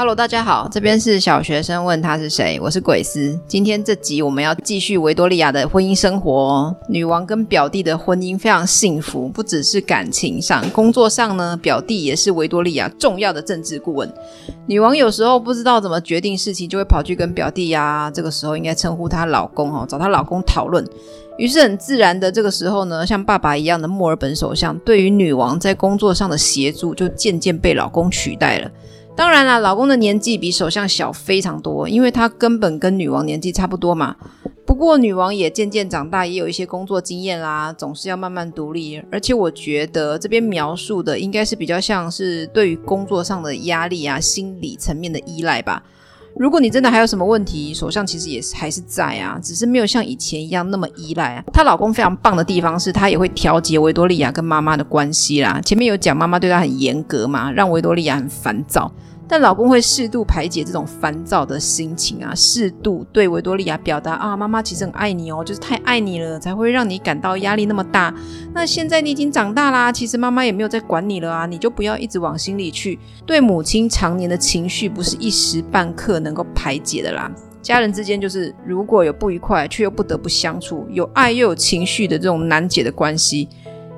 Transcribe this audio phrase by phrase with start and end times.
[0.00, 3.38] Hello，大家好，这边是小学生问他是谁，我是鬼斯。
[3.46, 6.74] 今天这集我们要继续维多利亚的婚姻生活哦。
[6.88, 14.10] 女王跟表弟的婚姻非常幸福，不只是感情上，工作上呢，表弟也是维多利亚重要的政治顾问。
[14.64, 20.82] 女王有时候不知道怎么决定事情，就会跑去跟表弟呀、啊，这个时候应该称呼她老公哦，找她老公讨论。
[21.36, 28.70] 于是很自然的，这个时候呢，像爸爸一样的墨尔本首相，对于女王在工作上的协助，就渐渐被老公取代了。
[29.16, 34.16] 当然啦，老公的年纪比首相小非常多，因为他根本跟女王年纪差不多嘛。
[34.64, 39.02] 不过女王也渐渐长大，也有一些工作经验啦，总是要慢慢独立。
[39.10, 45.82] 而且我觉得这边描述的应该是比较像是对于工作上的压力啊，心理层面的依赖吧。
[46.36, 51.44] 如果你真的还有什么问题，首相其实也是还是在啊，只是没有像以前一样那么依赖啊。
[51.52, 55.60] 她老公非常棒的地方是，他也会调节维多利亚跟妈妈的关系啦。
[55.62, 58.90] 前面有讲妈妈对他很严格嘛，让维多利亚很烦躁。
[59.30, 68.12] 但老公会适度排解这种烦躁的心情啊，适度对维多利亚表达啊，妈妈其实很爱你哦，就是太爱你了，才会让你感到压力那么大。
[68.52, 72.98] 那现在你已经长大啦，其实妈妈也没有在管你了啊，你就不要一直往心里去。
[73.24, 77.30] 对母亲常年的情绪不是一时半刻能够排解的啦。
[77.62, 83.48] 家人之间就是如果有不愉快，却又不得不相处，有爱又有情绪的这种难解的关系，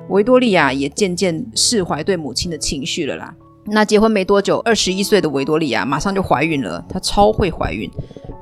[0.09, 3.33] 维多利亚也渐渐释怀对母亲的情绪了啦。
[3.65, 6.83] 那结婚没多久，二十一岁的维多利亚马上就怀孕了。
[6.89, 7.89] 她超会怀孕。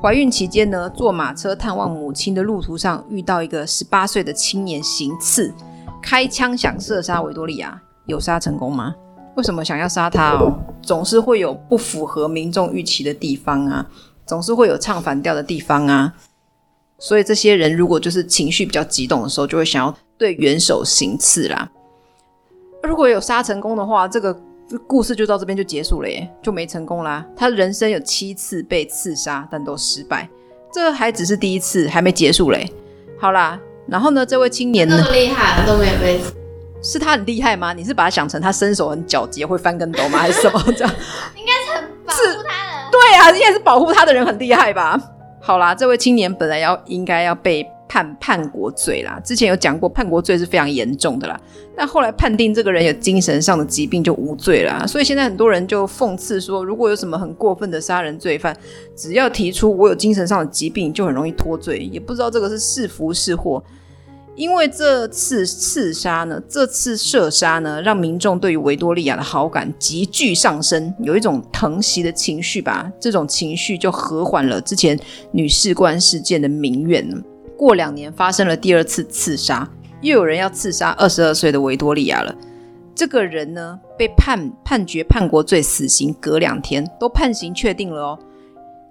[0.02, 5.54] 怀孕期间呢，坐马车探望母亲的路途上，遇到一个十八岁的青年行刺，
[6.02, 8.96] 开枪想射杀维多利亚，有杀成功吗？
[9.36, 10.58] 为什么想要杀她哦？
[10.82, 13.86] 总是会有不符合民众预期的地方啊，
[14.26, 16.12] 总是会有唱反调的地方啊。
[16.98, 21.70] 所以这些人如果就是情绪比较激动的时候，就会想要对元首行刺啦。
[22.82, 24.36] 如果有杀成功的话，这个。
[24.80, 27.26] 故事就到这边就结束了耶，就没成功啦。
[27.36, 30.30] 他人生有七次被刺杀，但都失败。
[30.74, 32.72] 这还只是第一次，还没结束嘞。
[33.20, 34.96] 好啦，然后呢，这位青年呢？
[34.98, 36.20] 那么厉害都没有被，
[36.82, 37.74] 是他很厉害吗？
[37.74, 40.18] 你是把他想成他身手很矫捷，会翻跟斗吗？
[40.20, 40.94] 还是什么这样？
[41.36, 42.92] 应该是很保护他的。
[42.92, 45.00] 对啊，应该是保护他的人很厉害吧？
[45.40, 47.71] 好啦，这位青年本来要应该要被。
[47.92, 51.38] 判叛国罪啦，之前有讲过，叛国罪是非常严重的啦。
[51.76, 54.88] 但后来判定这个人有精神上的疾病就无罪啦。
[54.88, 58.56] 所以现在很多人就讽刺说，如果有什么很过分的杀人罪犯，
[58.96, 61.80] 只要提出我有精神上的疾病，就很容易脱罪。
[61.92, 63.62] 也不知道这个是是福是祸。
[64.38, 72.90] 因为这次刺杀呢，这次射杀呢，让民众对于维多利亚的好感急剧上升，有一种疼惜的情绪吧。
[73.02, 74.98] 这种情绪就和缓了之前
[75.34, 77.06] 女士官事件的民怨。
[77.62, 79.70] 过两年发生了第二次刺杀，
[80.02, 82.36] 又有人要刺杀二十二岁的维多利亚了。
[82.96, 88.20] 这个人呢，被判判决叛国罪死刑，隔两天都判刑确定了哦。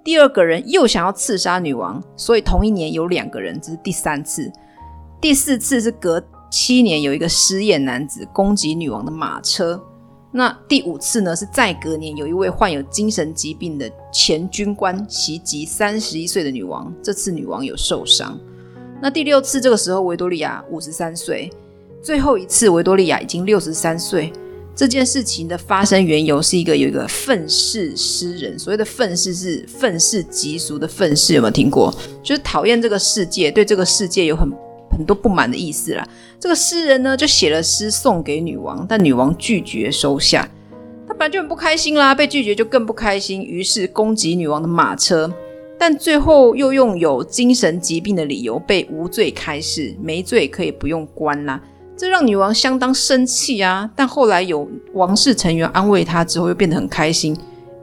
[0.04, 4.48] 第二个人又想要刺杀女王，所以同一年有两个人，这是第三次。
[5.20, 9.82] 第四次是隔七年有一个失业男子攻击女王的马车。
[10.30, 18.38] 那第五次呢，是再隔年有一位患有精神疾病的前军官袭击三十一岁的女王，这次女王有受伤。
[19.00, 21.50] 那第六次，这个时候维多利亚五十三岁，
[22.02, 24.32] 最后一次维多利亚已经六十三岁。
[24.72, 31.94] 这件事情的发生缘由是一个有一个愤世诗人，所谓的愤世是愤世嫉俗的愤世，有没有听过？
[32.22, 34.48] 就是讨厌这个世界，对这个世界有很
[34.90, 36.08] 很多不满的意思啦。
[36.38, 40.48] 这个诗人呢，就写了诗送给女王，但女王拒绝收下。
[41.06, 45.30] 他本来就很不开心啦，被拒绝就更不开心，于是攻击女王的马车。
[45.80, 51.58] 但最后又用有精神疾病的理由被无罪开释，没罪可以不用关啦，
[51.96, 53.90] 这让女王相当生气啊。
[53.96, 57.34] 但后来有王室成员安慰她之后，又变得很开心。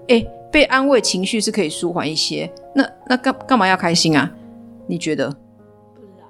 [0.09, 2.47] 诶，被安慰情绪是可以舒缓一些。
[2.75, 4.31] 那那干干嘛要开心啊？
[4.85, 5.35] 你觉得？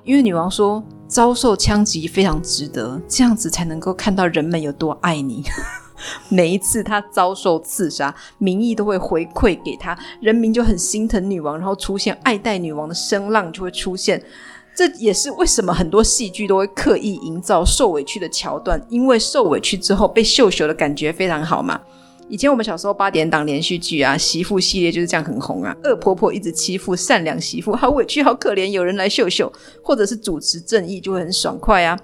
[0.05, 5.43] 因为女王说遭受枪击非常值得，这样子才能够看到人们有多爱你。
[6.29, 14.21] 每一次他遭受刺杀，民意都会回馈给他，人民就很心疼女王，然后出现爱戴女王的声浪就会出现。
[14.75, 21.81] 这也是为什么很多戏剧都会刻意营造受委屈的桥段，因为受委屈之后被秀秀的感觉非常好嘛。
[22.29, 25.75] 以前我们小时候八点档连续剧啊，媳妇系列就是这样很红啊。
[25.83, 29.51] 恶婆婆一直欺负善良媳妇，好委屈，好可怜，有人来秀秀，
[29.81, 31.97] 或者是主持正义就会很爽快啊。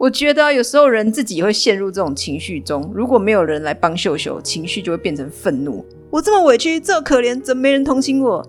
[0.00, 5.84] 我觉得有时候人自己会陷入这种情绪中，如果没有人来帮秀秀，情绪就会变成愤怒。
[6.08, 8.42] 我这么委屈，这么可怜，怎么没人同情我？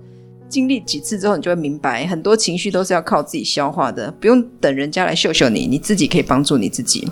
[0.47, 7.05] 经历几次之后，你就会明白，很多情绪都是要靠自己消化的，不用等人家来秀秀你，你自己可以帮助你自己。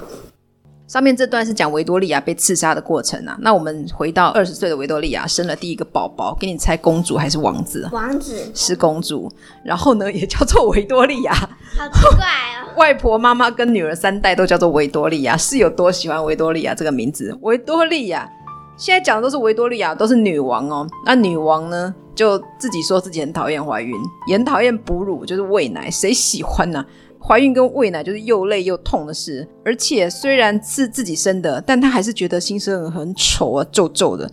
[0.89, 3.37] 上面这段是讲维多利亚被刺杀的过程啊。
[3.41, 7.87] 那我们回到二十岁的维多利亚生了第一个宝宝，给你猜公主还是王子？
[7.91, 9.31] 王子是公主，
[9.63, 11.31] 然后呢 也叫做维多利亚，
[11.77, 12.73] 好奇怪哦。
[12.75, 17.37] 外婆、妈妈跟女儿三代都叫做维多利亚，是有多喜欢维多利亚这个名字？
[17.41, 18.27] 维多利亚
[18.75, 20.87] 现在讲的都是维多利亚，都是女王哦。
[21.05, 23.95] 那女王呢，就自己说自己很讨厌怀孕，
[24.25, 26.85] 也很讨厌哺乳，就是喂奶，谁喜欢呢、啊？
[27.21, 34.29] 怀孕跟喂奶就是又累又痛的事，而且虽然是自己生的，但她还是觉得新生儿很丑啊，皱皱的。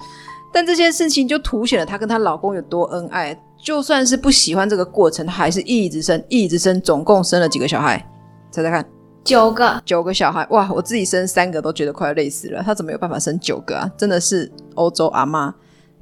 [0.53, 3.38] 但这件事情就凸显了她跟她老公有多恩爱。
[3.59, 7.99] 就算是不喜欢这个过程，她还是一直生，一直生，总共生了几个小孩？
[8.50, 8.87] 猜猜看，
[9.25, 10.47] 九个，九个小孩。
[10.50, 13.91] 哇，我自己生三个都觉得快要累死了，她怎么有办法生九个啊？
[13.97, 15.53] 真的是欧洲阿妈。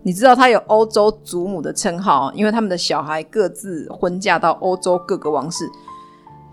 [0.02, 5.64] 你知道她有欧洲祖母的称号，因为他们的小孩各自婚嫁到欧洲各个王室。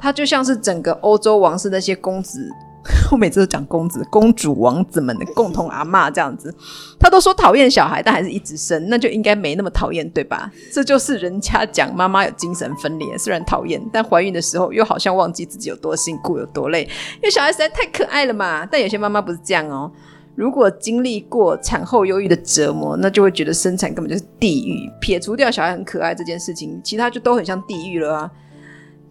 [0.01, 2.49] 他就像是整个欧洲王室那些公子，
[3.11, 6.51] 我每次都讲公子、公主、王子们的共同阿嬷这样子。
[6.99, 10.51] 他都说讨厌小孩，但还是一直生，那就应该没那么讨厌，对吧？
[10.73, 16.81] 这就是人家讲妈妈有精神分裂，虽然讨厌，但怀孕的时候又好像忘记自己有多辛苦、有多累，
[17.17, 18.65] 因为小孩实在太可爱了嘛。
[18.65, 19.91] 但有些妈妈不是这样哦，
[20.33, 24.89] 如果经历过产后忧郁的折磨，那就会觉得生产根本就是地狱。
[24.99, 28.31] 撇除掉小孩很可爱这件事情，其他就都很像地狱了啊。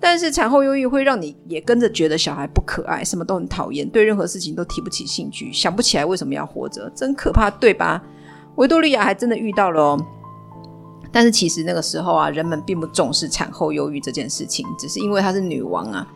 [0.01, 8.03] 但是产后忧郁会让你也跟着觉得小孩不可爱，什么都很讨厌，对任何事情都提不起兴趣，想不起来为什么要活着，真可怕，对吧？
[8.57, 10.07] 维多利亚还真的遇到了哦。
[11.13, 16.07] 但是其实那个时候啊，人们并不重视产后忧郁这件事情，只是因为她是女王啊，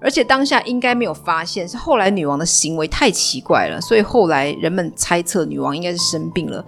[0.00, 6.64] 而且当下应该没有发现，是后来女王的行为太奇怪了，所以后来人们猜测女王应该是生病了。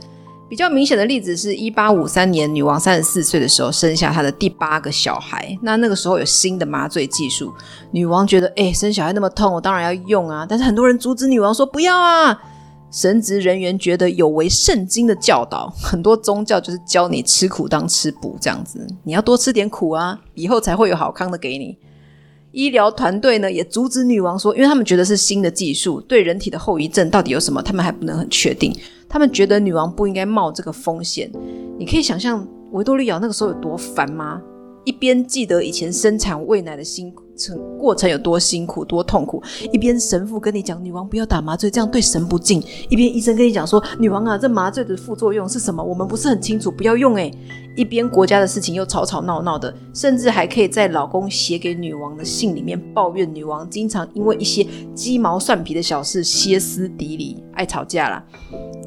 [0.49, 5.57] 比较明显的例子是，一八五三年，女王三十四岁的时候生下她的第八个小孩。
[5.63, 7.53] 那那个时候有新的麻醉技术，
[7.91, 10.47] 女王觉得，哎，生小孩那么痛，我当然要用啊。
[10.49, 12.39] 但是很多人阻止女王说不要啊。
[12.91, 21.77] 神职人员觉得有违圣经的教导，很多宗教就是教你吃苦当吃补这样子，你要多吃点苦啊，以后才会有好康的给你。
[22.53, 28.73] 医疗团队呢也阻止女王说，因为他们觉得是新的技术，对人体的后遗症到底有什么，他们还不能很确定。
[29.09, 31.31] 他们觉得女王不应该冒这个风险。
[31.79, 34.41] 你可以想象维多利亚那个时候有多烦吗？
[34.85, 39.43] 一边记得以前生产喂奶的辛苦程过程有多辛苦多痛苦，
[39.73, 45.83] 一边神父跟你讲女王不要打麻醉，这样对神不敬；一边医生跟你讲说女王啊，这麻醉的副作用是什么？
[45.83, 47.33] 我们不是很清楚，不要用诶。
[47.77, 54.65] 一边国家的事情又吵吵闹闹的，甚至还可以在老公写给女王的信里面抱怨女王经常因为一些
[54.95, 58.25] 鸡毛蒜皮的小事歇斯底里，爱吵架啦。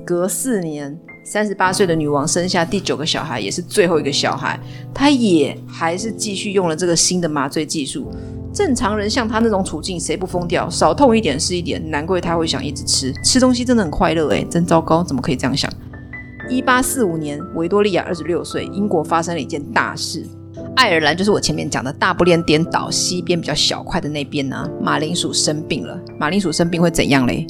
[0.05, 0.97] 隔四年。
[1.29, 4.57] 三十八岁的女王生下第九个小孩，也是最后一个小孩，
[4.93, 8.09] 她也还是继续用了这个新的麻醉技术。
[8.53, 10.69] 正常人像她那种处境，谁不疯掉？
[10.69, 15.69] 少痛一点是一点，难怪她会想一直吃，吃东西真的很快乐诶，真糟糕，怎么可以这样想？
[16.49, 20.25] 一八四五年，维多利亚二十六岁，英国发生了一件大事，
[20.77, 25.99] 爱尔兰就是我前面讲的大不列颠岛西边比较小块的那边呢、马铃薯生病了。
[26.17, 27.45] 马铃薯生病会怎样嘞？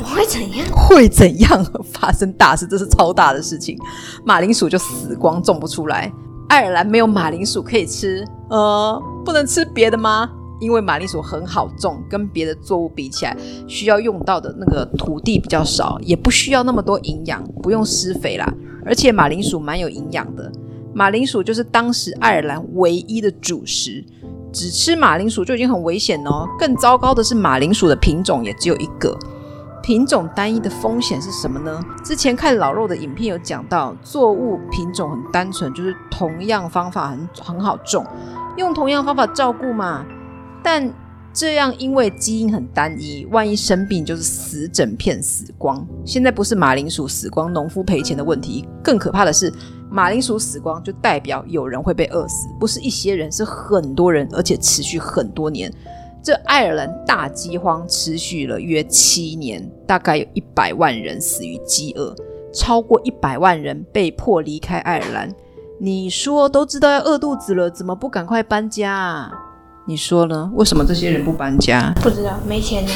[0.00, 0.66] 不会怎样？
[0.74, 1.64] 会怎样？
[1.84, 3.78] 发生大事，这是超大的事情。
[4.24, 6.12] 马铃薯就死光，种不出来。
[6.48, 10.28] 爱尔兰没有马铃薯可以吃，呃，不能吃别的吗？
[10.60, 13.36] 因为马铃薯很好种，跟别的作物比起来，
[13.66, 18.52] 需要用到的那个土地比较少，也不需要那么多营养，不用施肥啦。
[18.84, 20.50] 而且马铃薯蛮有营养的。
[20.92, 24.04] 马铃薯就是当时爱尔兰唯一的主食，
[24.52, 26.46] 只吃马铃薯就已经很危险哦。
[26.58, 29.16] 更糟糕的是，马铃薯的品种也只有一个。
[29.90, 31.84] 品种单一的风险是什么呢？
[32.04, 38.06] 之前看老肉的影片有讲到，作物品种很单纯，就是同样方法很很好种，
[38.56, 40.06] 用同样方法照顾嘛。
[40.62, 40.88] 但
[41.32, 45.84] 这样因为基因很单一，万一生病就是死整片死光。
[46.04, 49.52] 现在不是马铃薯死光，农夫赔钱的问题，更可怕的是
[49.90, 55.68] 马铃薯死光就代表有人会被饿死，不是一些人，是很多人，而且持续很多年。
[56.22, 62.14] 这爱尔兰大饥荒持续了约七年，大概有一百万人死于饥饿，
[62.52, 65.32] 超过一百万人被迫离开爱尔兰。
[65.78, 69.32] 你说都知道要饿肚子了，怎么不赶快搬家啊？
[69.86, 70.50] 你说呢？
[70.54, 71.90] 为什么这些人不搬家？
[72.02, 72.90] 不知道，没钱呢。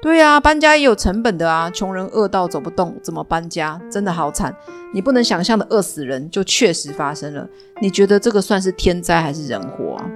[0.00, 1.68] 对啊，搬家也有成本的啊。
[1.70, 3.78] 穷人饿到走不动，怎么搬家？
[3.90, 4.54] 真的好惨。
[4.94, 7.46] 你不能想象的饿死人，就确实发生了。
[7.82, 10.06] 你觉得这个算是天灾还是人祸啊？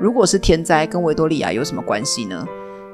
[0.00, 2.42] 如果是天灾，跟维多利亚有什么关系呢？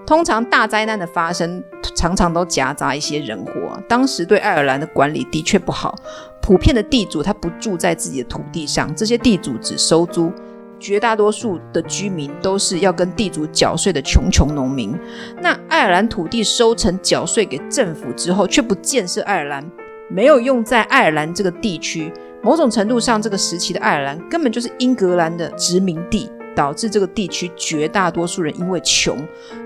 [0.04, 1.62] 通常大灾难的发生，
[1.94, 3.80] 常常都夹杂一些人祸。
[3.88, 5.94] 当时对爱尔兰的管理的确不好，
[6.42, 10.32] 普遍的地主他不住在自己的土地上，这些地主只收租。
[10.78, 14.94] 绝大多数的居民都是要跟地主缴税的穷穷农民。
[15.40, 19.64] 那爱尔兰土地收成缴税给政府之后，却不建设爱尔兰，
[20.10, 22.12] 没有用在爱尔兰这个地区。
[22.42, 29.16] 某种程度上，这个时期的爱尔兰根本就是英格兰的殖民地，导致这个地区绝大多数人因为穷，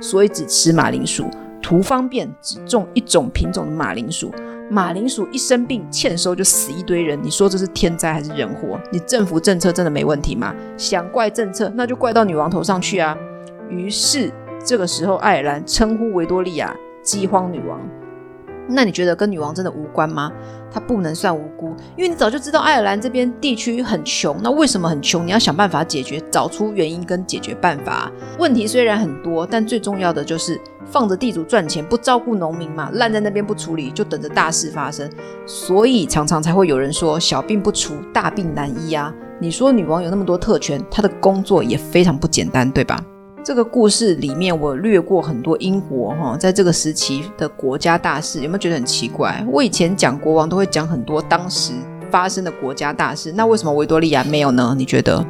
[0.01, 1.31] 所以只吃马铃薯，
[1.63, 4.31] 图方便只种一种品种的马铃薯。
[4.69, 7.19] 马铃薯一生病，欠收就死一堆人。
[7.23, 8.81] 你说这是天灾还是人祸？
[8.93, 10.55] 你政府政策真的没问题吗？
[10.77, 13.17] 想怪政策，那就怪到女王头上去啊！
[13.69, 14.33] 于是
[14.65, 17.81] 这个时候，爱尔兰称呼维多利亚“饥荒女王”。
[18.71, 20.33] 那你觉得跟女王真的无关吗？
[20.73, 24.37] 她不能算无辜，因为你早就知道爱尔兰这边地区很穷。
[24.43, 25.27] 那为什么很穷？
[25.27, 28.11] 你要想办法解决，找出原因跟解决办法。
[28.39, 35.11] 问题虽然很多，但最重要的就是放着地主赚钱，不照顾农民嘛，烂在那边不处理，就等着大事发生。
[35.45, 39.13] 所以常常才会有人说，小病不除，大病难医啊。
[39.41, 43.03] 你说女王有那么多特权，她的工作也非常不简单，对吧？
[43.43, 49.43] 这个故事里面，我略过很多英国哈，在这个时期的国家大事，有没有觉得很奇怪？
[49.51, 51.73] 我以前讲国王都会讲很多当时
[52.11, 54.75] 发生的国家大事，那为什么维多利亚没有呢？
[54.77, 55.25] 你觉得？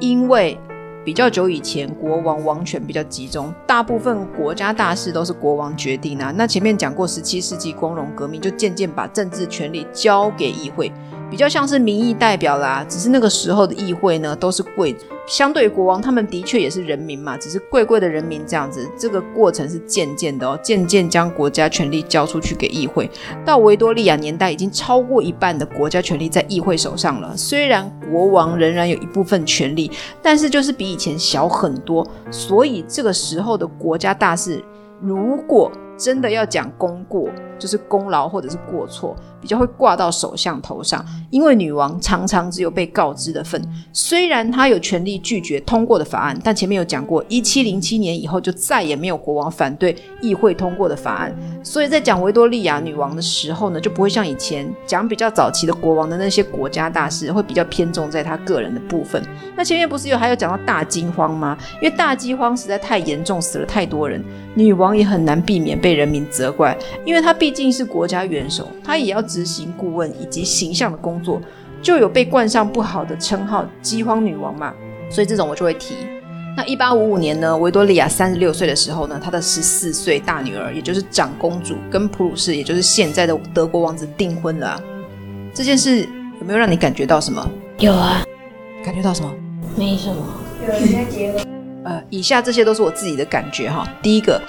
[0.00, 0.58] 因为
[1.04, 6.32] 比较久以前，国王王权比较集中，大部分国家大事都是国王决定啊。
[6.36, 10.92] 那前面讲过，十七世纪光荣革命就渐渐把政治权力交给议会。
[11.30, 14.94] 比较像是民意代表啦，只是那个时候的议会呢，都是贵，
[15.26, 18.88] 相对国王，他们的确也是人民嘛，只是贵贵的人民这样子。
[18.96, 23.10] 这个过程是渐渐的哦，渐渐将国家权力交出去给议会。
[23.44, 27.36] 到维多利亚年代，已经超过一半的国家权力在议会手上了。
[27.36, 29.90] 虽然国王仍然有一部分权力，
[30.22, 32.06] 但是就是比以前小很多。
[32.30, 34.62] 所以这个时候的国家大事，
[35.00, 41.04] 如果真的要讲功过，就是功劳或者是过错，比较会挂到首相头上。
[41.30, 51.34] 因为女王常常只有被告知的份，虽然她有权利拒绝通过的法案，但前面有讲过，一七零七年以后就再也没有国王反对议会通过的法案。
[51.62, 59.22] 所以在讲维多利亚女王的时候呢，就不会像以前讲比较早期的国王的那些国家大事，会比较偏重在她个人的部分。
[59.56, 61.56] 那前面不是有还有讲到大饥荒吗？
[61.82, 64.22] 因为大饥荒实在太严重，死了太多人，
[64.54, 65.74] 女王也很难避免。
[65.84, 71.38] 被人民责怪，因为她毕竟是国家元首，他也要执行顾问以及形象的工作，
[71.82, 74.72] 就有被冠上不好的称号“饥荒女王”嘛。
[75.10, 75.94] 所以这种我就会提。
[76.56, 84.80] 那一八五五年呢，维多利亚三十六岁的时候呢，她的十四岁大女儿，也就是长公主，跟普鲁士，也就是现在的德国王子订婚了啊。
[85.52, 86.00] 这件事
[86.40, 87.46] 有没有让你感觉到什么？
[87.78, 88.24] 有啊。
[88.82, 89.30] 感觉到什么？
[89.76, 90.16] 没什么。
[90.62, 91.46] 有人在结婚。
[91.84, 93.86] 呃，以下这些都是我自己的感觉哈。
[94.00, 94.40] 第一个。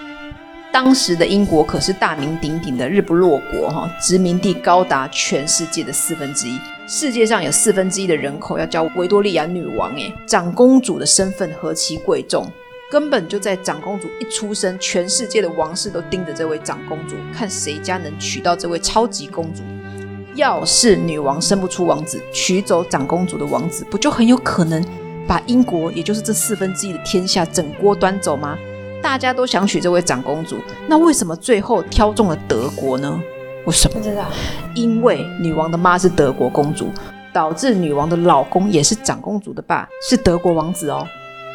[0.76, 12.46] 当时的英国可是大名鼎鼎的日不落国哈，殖民地高达全世界的四分之一，世界上有四分之一的人口要叫维多利亚女王诶，长公主的身份何其贵重，
[12.92, 19.64] 根本就在长公主一出生，全世界的王室都盯着这位长公主，看谁家能娶到这位超级公主。
[20.36, 24.84] 要是女王生不出王子，娶走长公主的王子，不就很有可能
[25.26, 28.58] 把英国，也就是这四分之一的天下整锅端走吗？
[29.06, 30.58] 大家都想娶这位长公主，
[30.88, 33.22] 那为什么最后挑中了德国呢？
[33.68, 34.00] 为什么？
[34.00, 34.26] 不知道。
[34.74, 36.90] 因为女王的妈是德国公主，
[37.32, 41.08] 导致女王的老公也是长公主的爸是德国王子哦。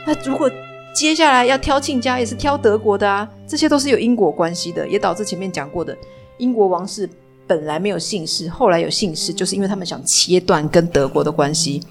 [0.07, 0.49] 那如果
[0.95, 3.29] 接下来要挑亲家，也是挑德国的啊。
[3.49, 5.95] 这些都是有因果关系的，也导致前面讲过的
[6.39, 7.11] 英国王室
[7.49, 11.83] 本来没有姓氏，后来有姓氏，就是因为他们想切断跟德国的关系。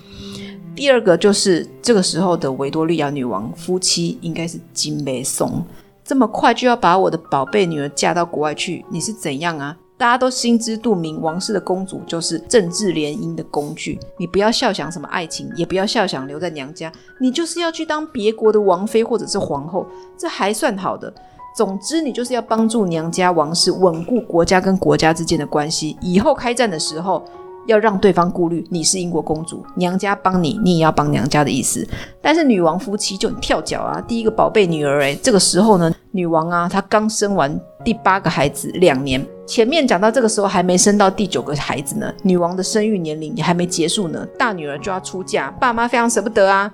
[0.75, 5.61] 第二个就是这个时候的维多利亚女王夫妻应该是金梅松，
[6.05, 9.75] 这么快就要把我的宝贝女儿嫁到国外去，你是怎样啊？
[9.97, 19.85] 大家都心知肚明，王室的公主就是政治联姻的工具，你不要笑想什么爱情，也不要笑想留在娘家，你就是要去当别国的王妃或者是皇后，
[20.17, 21.13] 这还算好的。
[21.57, 27.21] 总之，你就是要帮助娘家王室稳固国家跟国家之间的关系，以后开战的时候。
[27.69, 31.87] 要让对方顾虑，你是英国公主，娘家帮你，你也要帮娘家的意思。
[32.19, 46.71] 但是女王夫妻就很跳脚啊，第一个宝贝女儿，诶，这个时候呢，女王啊，她刚生完第八个孩子两年，前面讲到这个时候还没生到第九个孩子呢，女王的生育年龄也还没结束呢，大女儿就要出嫁，爸妈非常舍不得啊。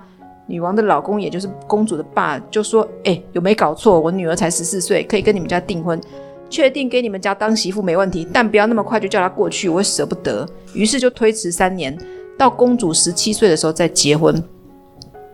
[0.48, 4.00] 女王的老公也就是公主的爸就说，诶，有没搞错？
[4.00, 6.00] 我女儿才十四岁，可以跟你们家订婚。
[6.48, 10.48] 确定给你们家当媳妇没问题，但不要那么快就叫她过去，我舍不得。
[10.72, 11.96] 于是就推迟三年，
[12.38, 14.42] 到公主十七岁的时候再结婚。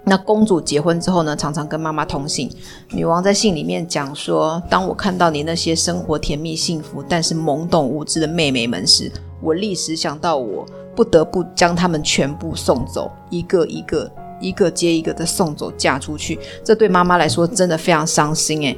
[0.04, 2.50] 那公主结婚之后呢，常常跟妈妈通信。
[2.90, 10.66] 女王在信里面讲说：“当我看到你那些生活甜蜜幸福，但是懵懂无知的妹妹们时，我立时想到我
[10.96, 14.10] 不得不将她们全部送走，一个一个。”
[14.42, 18.76] 一个接一个的送走嫁出去，这对妈妈来说真的非常伤心诶。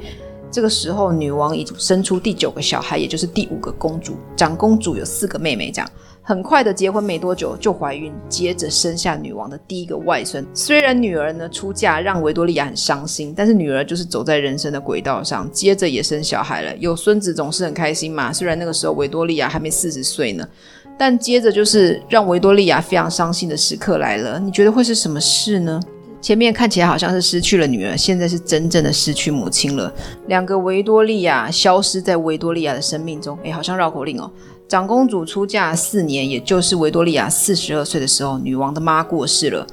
[0.55, 4.15] 这个时候，女王已经生出第九个小孩，也就是第五个公主。
[4.37, 5.91] 长公主有四个妹妹，这样
[6.23, 10.47] 很快的结婚没多久就怀孕，接着生下女王的第一个外孙。
[10.55, 16.77] 虽然女儿呢出嫁让维多利亚很伤心，但是女儿就是走在人生的轨道上，接着也生小孩了。
[16.77, 18.33] 有孙子总是很开心嘛。
[18.33, 20.49] 虽然那个时候维多利亚还没四十岁呢，
[20.97, 24.39] 但接着就是让维多利亚非常伤心的时刻来了。
[24.39, 25.81] 你觉得会是什么事呢？
[26.25, 29.93] 前面看起来好像是失去了女儿，现在是真正的失去母亲了。
[30.27, 34.31] 两个维多利亚消失在维多利亚的生命中，诶，好像绕口令哦。
[34.67, 39.67] 长公主出嫁四年，也就是维多利亚四十二岁的时候，女王的妈过世了。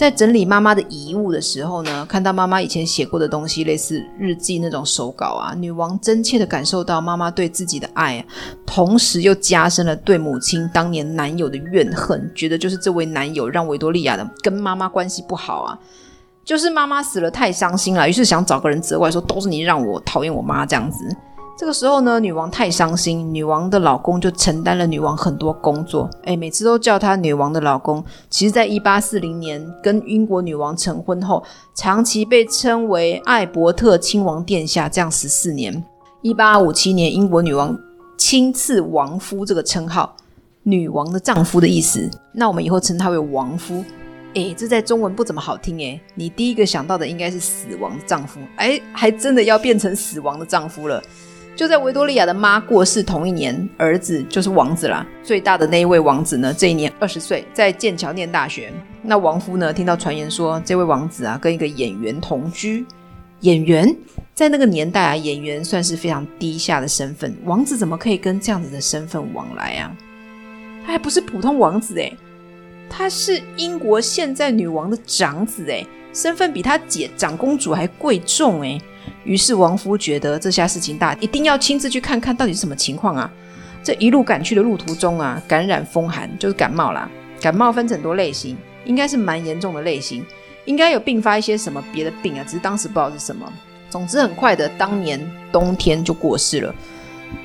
[0.00, 8.24] 在整理妈妈的遗物的时候呢，看到妈妈以前写过的东西，类似日记那种手稿啊，女王真切地感受到妈妈对自己的爱，
[8.64, 15.78] 同时又加深了对母亲当年男友的怨恨，觉得就是这位男友让维多利亚的跟妈妈关系不好啊，
[16.46, 21.14] 就是妈妈死了太伤心了，于是想找个人责怪，说都是你让我讨厌我妈这样子。
[21.60, 28.02] 这个时候呢，女王太伤心，女王的老公就承担了女王很多工作，诶，每次都叫她女王的老公。
[28.30, 35.84] 其实，在一八四零年跟英国女王成婚后，长期被称为艾伯特亲王殿下，这样十四年。
[36.22, 37.78] 一八五七年，英国女王
[38.16, 40.16] 亲赐王夫这个称号，
[40.62, 42.08] 女王的丈夫的意思。
[42.32, 43.84] 那我们以后称他为王夫。
[44.32, 51.02] 诶，这在中文不怎么好听诶，你第一个想到的应该是死亡的丈夫，诶，还真的要变成死亡的丈夫了。
[51.60, 55.06] 就在维多利亚的妈过世同一年，儿子就是王子啦。
[55.22, 58.72] 最大的那一位王子呢，这一年二十岁，在剑桥念大学。
[59.02, 62.86] 那王夫呢，听到传言说，这位王子啊，跟一个演员同居。
[63.40, 63.94] 演员
[64.32, 67.36] 在那个年代啊，演员算是非常低下的身份。
[67.44, 69.94] 王子怎么可以跟这样子的身份往来啊？
[70.86, 72.16] 他还不是普通王子诶，
[72.88, 78.80] 他是英国现在女王的长子诶，身份比他姐长公主还贵重诶。
[79.24, 83.30] 于是王夫觉得这下事情大，一定要亲自去看看到底是什么情况啊！
[83.82, 87.10] 这一路赶去的路途中啊，感染风寒，就是感冒啦。
[87.40, 90.24] 感冒分成很多类型，应该是蛮严重的类型，
[90.66, 93.50] 应该有并发一些什么别的病啊，只是当时不知道是什么。
[93.88, 96.74] 总之很快的，当年冬天就过世了。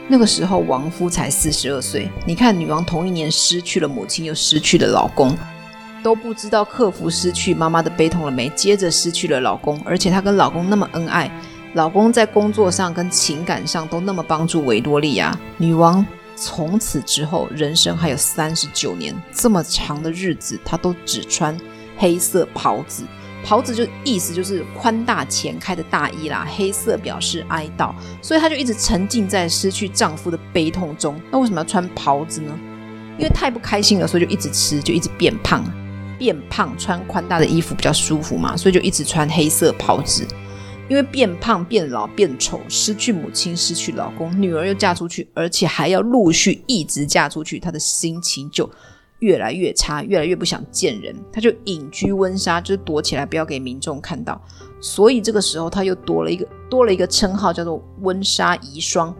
[0.07, 2.09] 那个时候王夫才四十二岁。
[2.25, 5.35] 你看，女王同一年失去了母亲，又失去了老公，
[6.03, 8.49] 都不知道克服失去妈妈的悲痛了没？
[8.49, 11.31] 接着失去了老公，而且她跟老公那么恩爱。
[11.75, 21.55] 老公在工作上跟情感上都那么帮助维多利亚女王，从此之后人生还有三十九年这么长的日子，她都只穿
[21.97, 23.03] 黑色袍子。
[23.43, 31.19] 袍子就意思就是宽大前开的大衣啦，黑色表示哀悼，所以她就一直沉浸在失去丈夫的悲痛中。
[31.29, 32.57] 那为什么要穿袍子呢？
[33.17, 35.61] 因为太不开心了，所以就一直吃，就一直变胖。
[36.17, 40.25] 变胖穿宽大的衣服比较舒服嘛，所以就一直穿黑色袍子。
[40.87, 48.69] 因为变胖、变老、变丑，失去母亲，失去老公，女儿又嫁出去，而且还要陆续一直嫁出去，她的心情就
[49.19, 54.39] 越来越差，越来越不想见人，她就隐居温莎，就是躲起来，不要给民众看到。
[54.79, 59.11] 所以这个时候，她又多了一个多了一个称号，叫做温莎遗孀。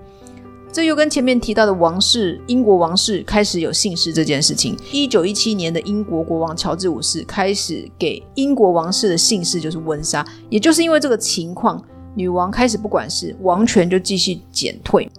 [0.76, 4.78] 这又跟前面提到的王室，英国王室开始有姓氏这件事情。
[4.92, 11.82] 一九一七年的英国国王乔治五世开始给英国王室的姓氏就是温莎，也就是因为这个情况，
[12.14, 15.10] 女王开始不管事，王权就继续减退，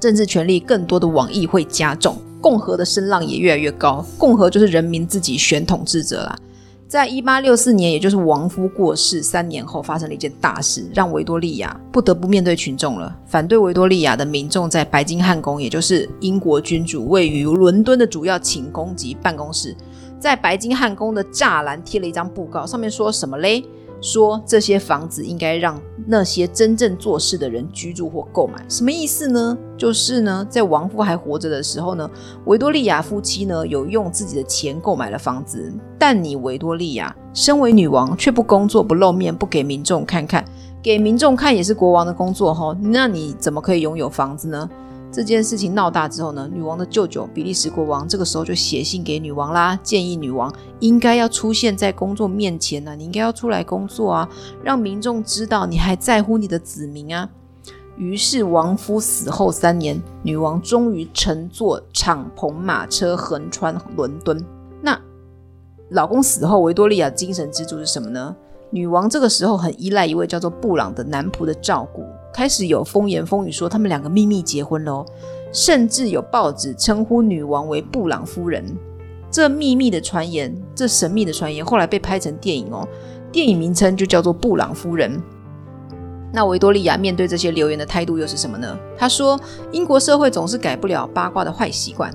[0.00, 4.04] 政治权力更多的往议会加重，共和的声浪也越来越高。
[4.18, 6.36] 共和就是人民自己选统治者啦。
[6.94, 13.12] 在一八六四年，也就是亡夫过世三年后，发生了一件大事，让维多利亚不得不面对群众了。
[13.26, 19.76] 反对维多利亚的民众在白金汉宫，也就是英国君主位于伦敦的主要寝宫及办公室，
[20.20, 23.64] 在白金汉宫的栅栏贴了一张布告，上面说什么嘞？
[24.04, 29.56] 说这些房子应该让那些真正做事的人居住或购买，什么意思呢？
[29.78, 32.08] 就是呢，在王夫还活着的时候呢，
[32.44, 40.44] 维多利亚夫妻呢有用自己的钱购买了房子，但你维多利亚身为女王却不工作、不露面、不给民众看看，
[40.82, 44.68] 给民众看也是国王的工作哈，那你怎么可以拥有房子呢？
[45.14, 54.28] 这件事情闹大之后呢，女王的舅舅比利时国王这个时候就写信给女王啦，建议女王应该要出现在工作面前呢，你应该要出来工作啊，
[54.64, 57.30] 让民众知道你还在乎你的子民啊。
[57.96, 64.44] 于是王夫死后三年，女王终于乘坐敞篷马车横穿伦敦。
[64.82, 65.00] 那
[65.90, 68.34] 老公死后，维多利亚精神支柱是什么呢？
[68.70, 72.04] 女王这个时候很依赖一位叫做布朗的男仆的照顾。
[72.34, 75.06] 开始有风言风语说他们两个秘密结婚喽，
[75.52, 78.64] 甚至有报纸称呼女王为布朗夫人。
[79.30, 82.86] 这秘密的传言，这神秘的传言，后来被拍成电影哦。
[83.30, 85.16] 电影名称就叫做《布朗夫人》。
[86.32, 88.76] 那维多利亚面对这些流言的态度又是什么呢？
[88.98, 89.38] 她说
[89.70, 92.12] ：“英国社会总是改不了八卦的坏习惯。”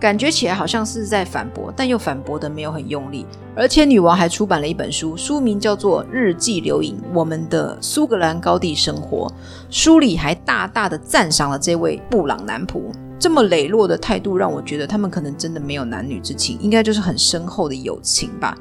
[0.00, 3.26] 感觉起来好像是在反驳，但又反驳得没有很用力。
[3.54, 9.28] 而且女王还出版了一本书，书名叫做《日记留影：我们的苏格兰高地生活》。
[9.68, 12.80] 书里还大大的赞赏了这位布朗男仆。
[13.18, 18.56] 这么磊落的态度，让我觉得他们可能真的没有男女之情，应该就是很深厚的友情吧。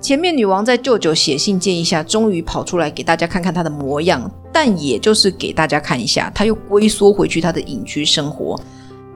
[0.00, 8.60] 前面女王在舅舅写信建议下，终于跑出来给大家看看她的模样，但也就是给大家看一下，她又龟缩回去她的隐居生活。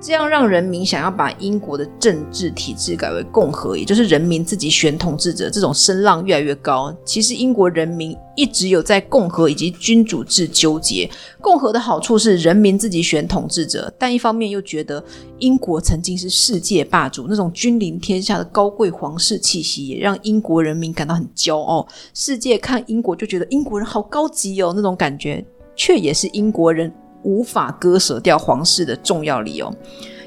[0.02, 6.92] 这样让人民想要把英国的政治体制改为共和，也就是人民自己选统治者，这种声浪越来越高。
[7.04, 11.08] 其实英国人民一直有在共和以及君主制纠结。
[11.40, 15.02] 共和的好处是人民自己选统治者，但一方面又觉得
[15.38, 21.86] 英国曾经是世界霸主，那种君临天下的高贵皇室气息也让英国人民感到很骄傲。
[22.12, 25.44] 世界看英国就觉得英国人好高级哦，那种感觉
[25.76, 26.92] 却也是英国人。
[27.22, 29.72] 无法割舍掉皇室的重要理由。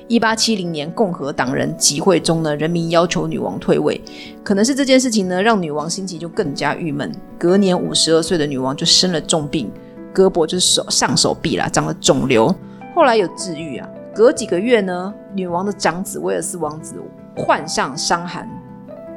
[0.07, 3.99] 一八七零年，共和党人集会中呢，人民要求女王退位，
[4.43, 7.11] 可能是这件事情呢，让女王心情就更加郁闷。
[7.39, 9.71] 隔年，五十二岁的女王就生了重病，
[10.13, 12.53] 胳膊就是手上手臂啦，长了肿瘤。
[12.93, 13.89] 后来有治愈啊。
[14.13, 16.95] 隔几个月呢，女王的长子威尔斯王子
[17.35, 18.47] 患上伤寒，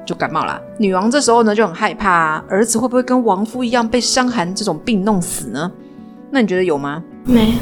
[0.05, 0.61] 就感冒了。
[0.77, 5.71] 女王这时候呢就很害怕啊，儿子会不会跟亡夫一样被伤寒这种病弄死呢？
[6.31, 7.05] 那你觉得有吗？
[7.24, 7.54] 没。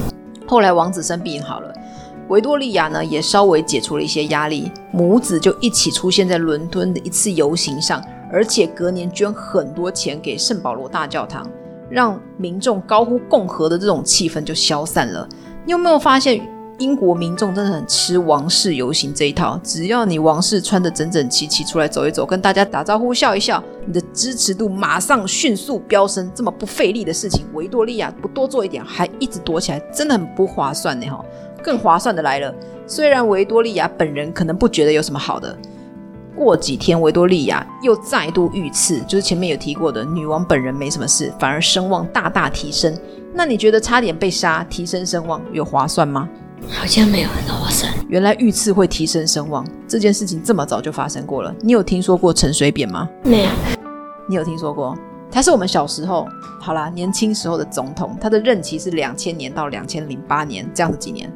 [0.46, 1.72] 后来王子生病好了，
[2.28, 11.44] 维多利亚呢也稍微解除了一些压力，母子就一起出现在伦敦的一次游行上，而且隔年捐很多钱给圣保罗大教堂，
[11.90, 15.28] 让民众高呼共和的这种气氛就消散了。
[15.64, 16.40] 你有没有发现？
[16.78, 26.30] 英国民众真的很吃王室游行这一套，只要你王室穿得整整齐齐出来走一走，跟大家打招呼笑一笑，你的支持度马上迅速飙升。
[26.34, 31.06] 这么不费力的事情，维多利亚不多做一点，还一直躲起来，真的很不划算呢！
[31.08, 31.24] 哈，
[31.62, 32.54] 更划算的来了，
[32.86, 35.56] 虽然维多利亚本人可能不觉得有什么好的，
[36.36, 42.94] 过几天维多利亚又再度遇刺，就是前面有提过的，女王本人没什么事，反而声望大大提升。
[43.32, 46.28] 那你觉得差点被杀，提升声望有划算吗？
[46.68, 47.92] 好像没有很划算。
[48.08, 51.54] 原来遇刺会提升声望，这件事情这么早就发生过了。
[51.60, 53.08] 你有听说过陈水扁吗？
[53.24, 53.50] 没有。
[54.28, 54.96] 你有听说过？
[55.30, 56.26] 他是我们小时候，
[56.60, 58.16] 好啦，年轻时候的总统。
[58.20, 61.30] 他的任期是两千年到两千零八年，这样子几年？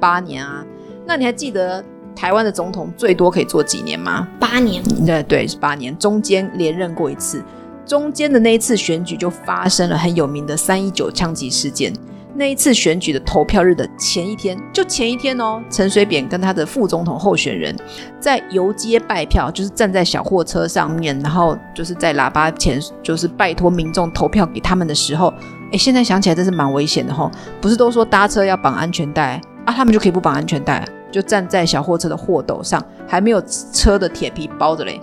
[0.00, 0.64] 八年啊。
[1.04, 4.26] 那你还记得台湾的总统最多可以做几年吗？
[4.40, 4.82] 八年。
[5.04, 7.44] 对对，是八年，中间连任过一次。
[7.84, 11.92] 中间的那一次选举就发生了很有名的三一九枪击事件。
[12.38, 17.74] 那一次选举的投票日的前一天，就前一天哦，陈水扁跟他的副总统候选人，
[18.20, 25.32] 在游街拜票，就是站在小货车上面，然后就是在喇叭前，就是拜托民众投票给他们的时候，
[25.72, 35.00] 诶，现在想起来真是蛮危险的吼，不是都说搭车要绑安全带啊，他们就可以不绑安全带，就站在小货车的货斗上，还没有车的铁皮包着嘞。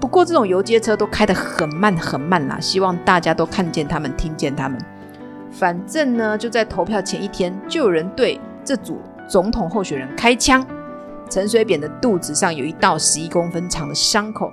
[0.00, 4.80] 不过这种游街车都开得很慢很慢啦，希望大家都看见他们，听见他们。
[5.50, 10.64] 反正呢，就在投票前一天，就有人对这组总统候选人开枪。
[11.28, 14.52] 陈水扁的肚子上有一道十一公分长的伤口，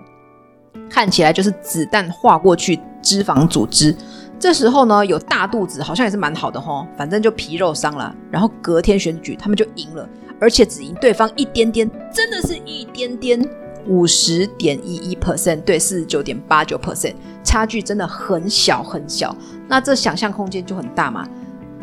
[0.90, 3.96] 看起来就是子弹划过去脂肪组织。
[4.40, 8.16] 这时候呢，有大肚子，好像也是蛮好的吼，反正就皮肉伤了。
[8.30, 10.08] 然后隔天选举，他们就赢了，
[10.40, 13.44] 而且只赢对方一点点，真的是一点点。
[13.88, 17.14] 五十点一一 percent 对四十九点八九 percent，
[17.48, 19.34] 差距真的很小很小。
[19.70, 21.26] 那这想象空间就很大嘛？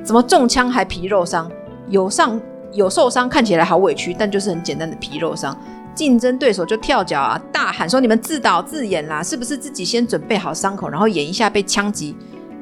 [0.05, 1.51] 怎么中枪还皮肉伤？
[1.89, 2.39] 有上
[2.73, 5.59] 有受伤，看起来好委屈，但就是很简单的皮肉伤。
[5.95, 12.15] 竞争对手就跳脚啊，大喊说：“你们自导自演啦，是不是自己先准备好伤口，然后演一下被枪击？”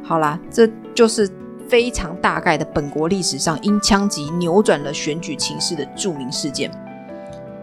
[0.04, 1.28] 好啦，这就是
[1.68, 6.70] 非常大概的本国历史上因枪击扭转了选举情势的著名事件。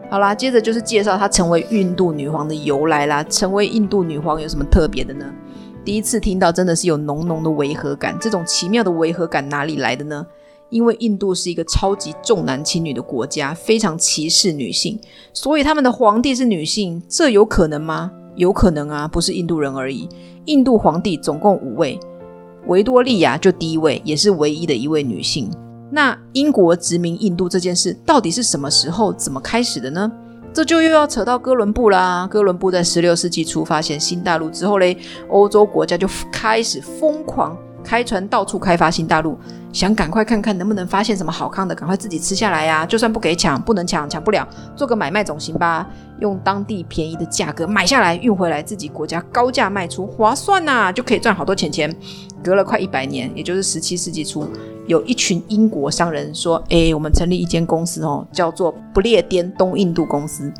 [0.09, 3.23] 好啦，接着就是介绍她成为印度女皇的由来啦。
[3.25, 5.25] 成为印度女皇有什么特别的呢？
[5.85, 8.17] 第一次听到真的是有浓浓的违和感。
[8.19, 10.25] 这种奇妙的违和感哪里来的呢？
[10.69, 14.99] 因为印度是一个超级重男轻女的国家，非常歧视女性，
[15.31, 18.11] 所以他们的皇帝是女性，这有可能吗？
[18.35, 20.09] 有可能啊，不是印度人而已。
[20.45, 21.99] 印度皇帝总共五位，
[22.65, 25.51] 维多利亚就第一位，也是唯一的一位女性。
[25.91, 30.11] 那英国殖民印度这件事到底是什么时候、怎么开始的呢？
[30.51, 32.27] 这就又要扯到哥伦布啦。
[32.29, 34.97] 哥伦布在十六世纪初发现新大陆之后嘞，
[35.29, 37.57] 欧洲国家就开始疯狂
[37.89, 39.35] 开船到处开发新大陆，
[39.73, 42.85] 想赶快看看能不能发现什么好康的，赶快自己吃下来呀！
[42.85, 45.87] 就算不给抢，不能抢，抢不了，做个买卖总行吧？
[46.19, 51.91] 用当地便宜的价格买下来，运回来自己国家高价卖出，划算呐，就可以赚好多钱钱。
[52.43, 54.47] 隔了快一百年，也就是十七世纪初，
[54.85, 60.53] 有一群英国商人说：“诶，我们成立一间公司哦，叫做不列颠东印度公司，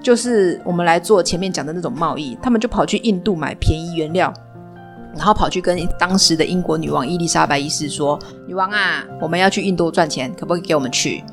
[0.00, 4.32] 就是我们来做前面讲的那种贸易。”他们就跑去印度买便宜原料。
[5.16, 11.24] 然后跑去跟当时的英国女王伊丽莎白一世说：“女王啊，我们要去印度赚钱，可不可以给我们去？”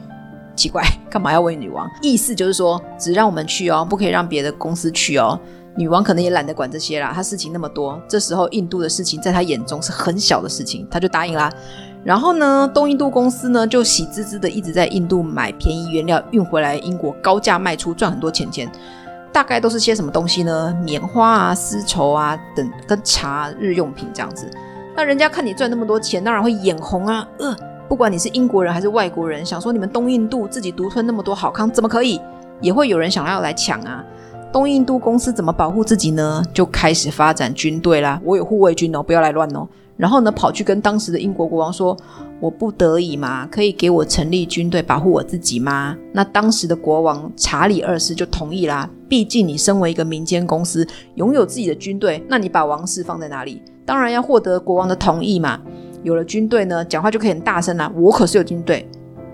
[0.55, 1.89] 奇怪，干嘛要问女王？
[2.01, 5.39] 意思就是说，只让我们去哦，不可以让别的公司去哦。
[5.75, 7.99] 女王可能也懒得管这些啦，她事情那么多。
[8.07, 11.51] 这时候印度的事情在她眼中是很小的事情，她就答应啦。
[12.03, 18.71] 然后呢，东印度公司呢就喜滋滋的一直在印度买便宜原料，运回来英国高价卖出，赚很多钱钱。
[19.33, 20.77] 大概都是些什么东西呢？
[20.85, 24.47] 棉花啊、丝绸啊等，跟茶、日用品这样子。
[24.95, 27.27] 那人家看你赚那么多钱，当然会眼红啊。
[27.39, 27.55] 呃，
[27.89, 32.21] 不管你是英国人还是外国人，想说你们东印度自己独吞那么多好康，怎么可以？
[32.61, 34.03] 也会有人想要来抢啊。
[34.51, 36.43] 东印度公司怎么保护自己呢？
[36.53, 38.21] 就开始发展军队啦。
[38.23, 39.67] 我有护卫军哦，不要来乱哦。
[40.03, 41.95] 然后呢，跑去跟当时的英国国王说
[42.41, 48.89] ：“我不得已嘛，可以给我成立军队保护我自己吗？”那当时的国王查理二世就同意啦。
[49.07, 50.85] 毕竟你身为一个民间公司，
[51.15, 53.61] 拥有自己的军队，那你把王室放在哪里？
[53.85, 55.57] 当然要获得国王的同意嘛。
[56.03, 57.89] 有了军队呢，讲话就可以很大声啦。
[57.95, 58.85] 我可是有军队，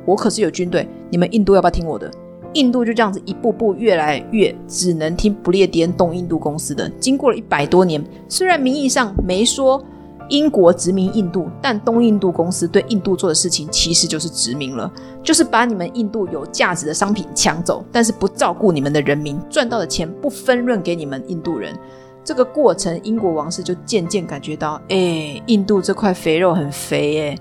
[0.05, 0.87] 我可是有军队。
[1.09, 2.11] 你们印度要不要听我的？
[2.53, 6.87] 印度就这样子一步步越来越只能听不列颠东印度公司的。
[6.99, 9.83] 经过了一百多年，虽然名义上没说。
[10.29, 14.91] 英国殖民印度，但东印度公司对印度做的事情其实就是殖民了，
[15.23, 21.75] 就是把你们印度有价值的商品抢走，但是不照顾你们的人民，赚到的钱不分润给你们印度人。
[22.23, 27.37] 这个过程，英国王室就渐渐感觉到，哎，印度这块肥肉很肥，哎，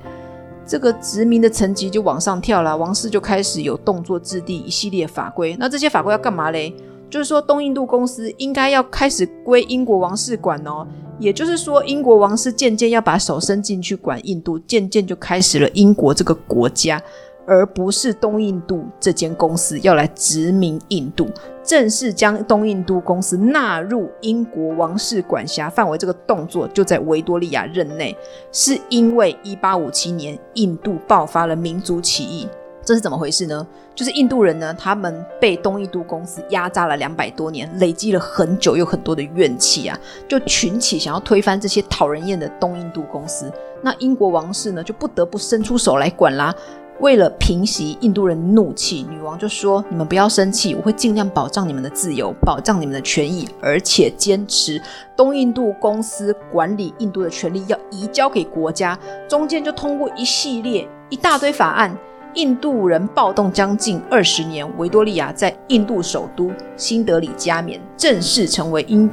[0.66, 5.54] 这个殖民的层级就往上跳了，王室就开始有动作制定一系列法规。
[5.58, 6.74] 那这些法规要干嘛嘞？
[7.10, 10.86] 就是说，东印度公司应该要开始归英国王室管哦。
[11.18, 17.02] 也就是说，英国王室渐渐要把手伸进去管印度，渐渐就开始了英国这个国家，
[17.44, 21.26] 而不是东印度这间公司要来殖民印度。
[21.64, 28.16] 正式将东印度公司纳入英国王室管辖范围，这个动作就在维多利亚任内，
[28.52, 32.48] 是因为一八五七年印度爆发了民族起义。
[32.88, 33.66] 这是怎么回事呢？
[33.94, 43.52] 就是印度人呢，他们被东印度公司压榨了两百多年，累积了很久，有很多的怨气啊，就群起想要推翻这些讨人厌的东印度公司。
[43.82, 46.54] 那英国王室呢，就不得不伸出手来管啦。
[47.00, 54.80] 为了平息印度人怒气，女王就说：“你们不要生气，我会尽量保障你们的自由，保障你们的权益，而且坚持
[55.14, 58.98] 东印度公司管理印度的权利要移交给国家。”
[59.28, 61.94] 中间就通过一系列一大堆法案。
[62.34, 69.10] 印度人暴动将近二十年，维多利亚在印度首都新德里加冕，正式成为英，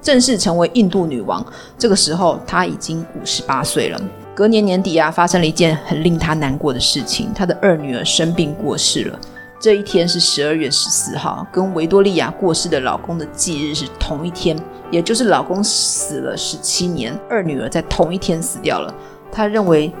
[0.00, 1.44] 正式成为印度女王。
[1.78, 4.00] 这个时候，她已经五十八岁了。
[4.34, 9.18] 隔年年底啊，发生了一件很令她难过的事情，她的二女儿生病过世了。
[9.60, 14.58] 这一天是十二月十四号，跟维多利亚过世的老公的忌日是同一天，
[14.90, 18.92] 也就是老公死了十七年，二女儿在同一天死掉了。
[19.30, 19.92] 她认为。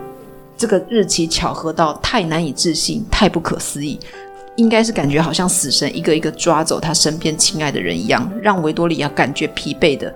[0.56, 3.98] 这个日期巧合到太难以置信，太不可思议，
[4.56, 10.14] 应该是感觉好像死神一个一个抓走他身边亲爱的人一样，让维多利亚感觉疲惫的。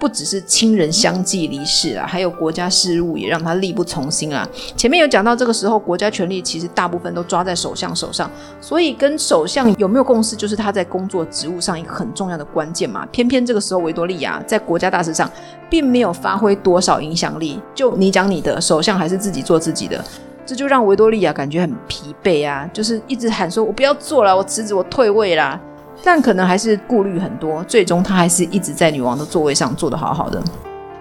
[0.00, 4.48] 不只是亲人相继离世啊，还有国家事务也让他力不从心啊。
[4.74, 8.28] 前面有讲到，这个时候国家权力其实大部分都抓在首相手上，
[8.62, 13.04] 所以跟首相有没有共识，就是他在工作职务上一个很重要的关键嘛。
[13.12, 15.30] 偏偏这个时候维多利亚在国家大事上
[15.68, 20.02] 并没有发挥多少影响力，就你讲你的，首相还是自己做自己的，
[20.46, 25.60] 这就让维多利亚感觉很疲惫啊，就是一直喊说：“我不要做了，我辞职，我退位啦。”
[26.02, 30.42] 但可能还是顾虑很多，最终她还是一直在女王的座位上坐得好好的。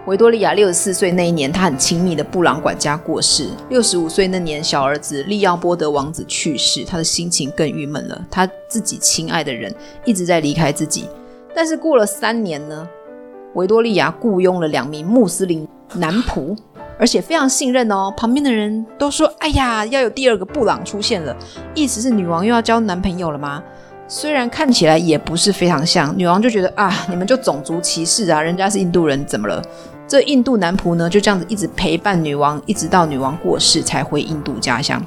[0.06, 3.50] 维多利亚六十四岁那一年，她很亲密的布朗管家过世。
[3.70, 8.20] 六十五岁那年，小儿子利奥波德王子去世，她的心情更郁闷了。
[8.32, 9.74] 她自己亲爱的人
[10.06, 11.08] 一直在离开自己。
[11.54, 12.88] 但是过了三年呢，
[13.54, 16.58] 维多利亚雇佣了两名穆斯林男仆，
[16.98, 18.12] 而且非常信任哦。
[18.18, 21.36] 旁边的人都说：“哎呀，要有第二个布朗出现了。”
[21.76, 23.64] 意思是女王又要交男朋友了吗？
[24.12, 29.62] 虽然看起来也不是非常像，女王就觉得啊，你们就种族歧视啊，人家是印度人，怎么了？
[30.08, 35.00] 这印度男仆呢，就这样子一直陪伴女王，一直到女王过世才回印度家乡。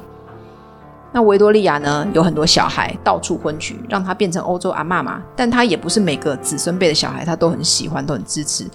[1.11, 5.21] 那维多利亚呢，有很多小孩，到处婚娶，让她变成欧洲阿嬷嘛。
[5.35, 8.65] 但她也不是每个子孙辈的小孩，她都很喜欢，都很支持。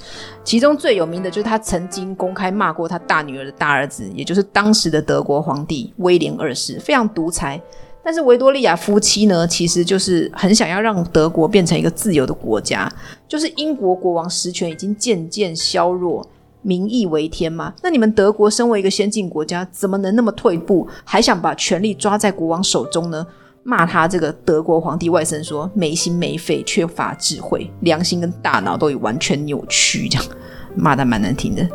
[0.45, 7.59] 其中最有名的就是她曾经公开骂过她大女儿的大儿子，也就是当时的德国皇帝威廉二世，非常独裁。
[8.05, 12.91] 但是维多利亚夫妻呢，其实就是很想要让德国变成一个自由的国家，
[13.27, 16.27] 就是英国国王实权已经渐渐削弱。
[16.61, 17.73] 民意为天嘛？
[17.83, 23.25] 那你们德国身为一个先进国家，怎么能那么退步，还想把权力抓在国王手中呢？
[23.63, 30.27] 骂他这个德国皇帝外甥说没心没肺，缺乏智慧，良心跟大脑都已完全扭曲，这样
[30.75, 31.67] 骂得蛮难听的。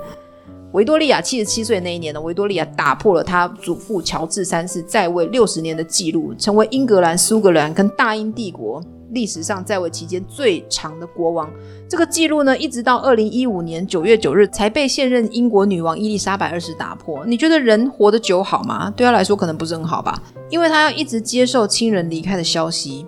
[0.73, 8.83] 维多利亚七十七岁那一年呢，维多利亚打破了他祖父乔治三世在位六十年的记录，成为英格兰、苏格兰跟大英帝国。
[9.11, 11.47] 历史上在位期间最长的国王，
[11.87, 17.23] 这个记录呢，一直到二零一五年九月九日才被现任英国女王伊丽莎白二世打破。
[17.27, 18.91] 你觉得人活得久好吗？
[18.97, 23.05] 对他来说可能不是很好吧，因为他要一直接受亲人离开的消息。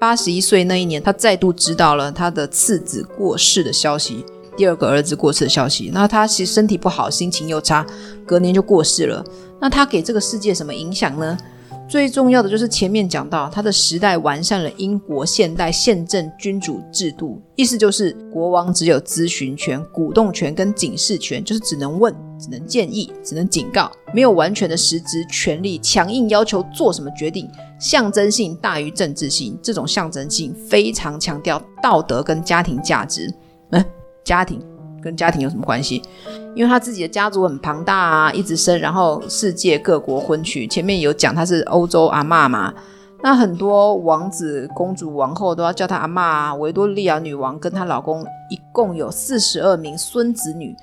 [0.00, 4.24] 八十一岁那一年，他再度知道了他的次子过世的消息，
[4.56, 5.90] 第二个儿子过世的消息。
[5.92, 7.86] 那他其实身体不好，心情又差，
[8.26, 9.24] 隔年就过世了。
[9.60, 11.36] 那他给这个世界什么影响呢？
[11.86, 27.46] 最重要的就是前面讲到，他的时代完善了英国现代宪政君主制度，意思就是国王只有咨询权、鼓动权跟警示权，就是只能问、只能建议、只能警告，没有完全的实质权力，强硬要求做什么决定，
[27.78, 29.58] 象征性大于政治性。
[29.62, 33.30] 这种象征性非常强调道德跟家庭价值。
[34.24, 34.60] 嗯，家庭。
[35.02, 36.00] 跟家庭有什么关系？
[36.54, 40.66] 因为他自己的家族很庞大啊，一直生，然后世界各国婚娶。
[40.66, 42.72] 前面有讲他是欧洲阿嬷嘛，
[43.22, 46.54] 那很多王子、公主、王后都要叫他阿嬷啊。
[46.54, 50.74] 维多利亚女王跟她老公一共有四十二名孙子女，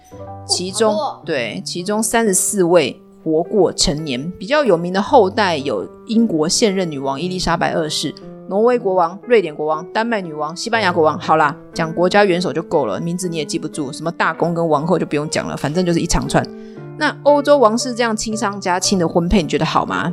[0.45, 4.31] 其中对，其中三十四位活过成年。
[4.37, 8.13] 比较有名的后代有英国现任女王伊丽莎白二世。
[8.51, 16.45] 挪威国王、瑞典国王、丹麦女王、西班牙国王，好啦，讲国家元首就够了，名字你也记不住，什么大公跟王后就不用讲了，反正就是一长串。
[16.97, 20.11] 那欧洲王室这样亲上加亲的婚配，你觉得好吗？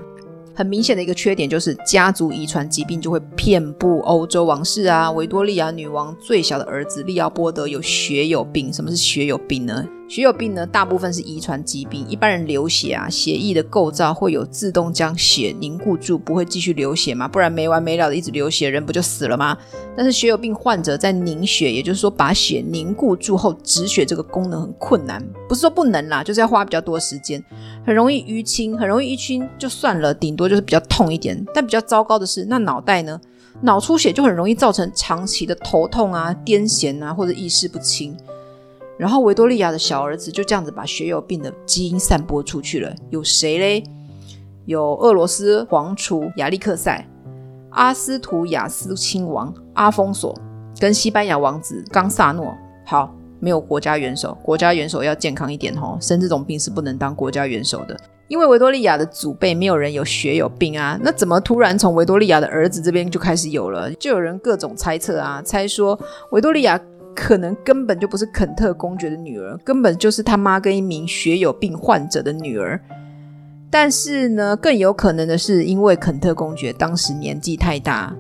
[0.54, 5.10] 很明显的一个缺点就是家族遗传疾病就会遍布欧洲王室啊。
[5.10, 9.84] 维多利亚女王最小的儿子利奥波德有血友病，什么是血友病呢？
[10.08, 12.02] 血友病呢，大部分是遗传疾病。
[12.08, 19.54] 一般人流血啊，血液的构造会有自动将血凝固住，不会继续流血嘛，不然没完没了的一直流血，人不就死了吗？
[19.94, 27.44] 但是血友病患者在凝血，也就是说把血凝固住后止血这个功能很困难，不是说不能啦，就是要花比较多时间，
[27.84, 31.44] 很容易淤青，很容易淤青就算了，顶多就是比较痛一点。
[31.52, 33.20] 但比较糟糕的是，那脑袋呢？
[33.60, 38.16] 脑出血就很容易造成长期的头痛啊、癫痫啊，或者意识不清。
[38.98, 42.92] 然后维多利亚的小儿子就这样子把血友病的基因散播出去了。
[43.10, 43.84] 有谁嘞？
[44.66, 47.06] 有俄罗斯皇储亚历克塞、
[47.70, 50.36] 阿斯图亚斯亲王阿丰索
[50.80, 52.52] 跟西班牙王子冈萨诺。
[52.84, 57.96] 好，没有国家元首，国家元首要健康一点哦，生这种病是不能当国家元首的。
[58.26, 63.90] 因为维多利亚的祖辈没有人有血友病啊，那怎么突然从维多利亚的儿子这边就开始有了？
[63.94, 65.98] 就有人各种猜测啊，猜说
[66.32, 66.78] 维多利亚。
[67.14, 72.80] 可能根本就不是肯特公爵的女儿，根本就是他妈跟一名血友病患者的女儿。
[73.70, 78.14] 但是呢，更有可能的是，因为肯特公爵当时年纪太大，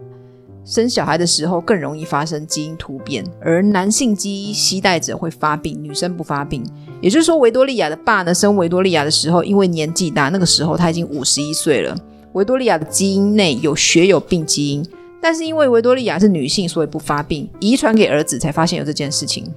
[0.64, 6.62] 生小孩的时候更容易发生基因突变，而男性基因携带者会发病，女生不发病。
[7.00, 11.96] 也就是说，维多利亚的爸呢，生维多利亚的时候，因为年纪大，那个时候他已经五十一岁了，
[12.34, 14.86] 维多利亚的基因内有血友病基因。
[15.20, 19.52] 但是因为维多利亚是女性，所以不发病，遗传给儿子才发现有这件事情。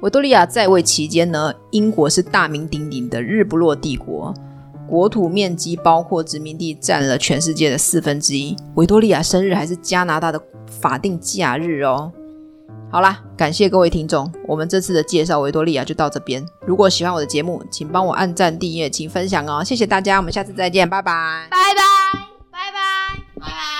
[0.00, 4.32] 维多利亚在位期间呢，英国是大名鼎鼎的日不落帝国，
[4.88, 8.54] 国土面积包括殖民地占了全世界的四分之一。
[8.74, 10.40] 维多利亚生日还是加拿大的
[10.80, 12.12] 法定假日哦。
[12.90, 16.42] 好啦，感谢各位听众，我们这次的介绍维多利亚就到这边。
[16.64, 21.80] 如果喜欢我的节目，请帮我按赞、订阅、请分享哦，谢谢大家，我们下次再见，拜拜，拜拜。
[22.50, 23.77] 拜拜，拜拜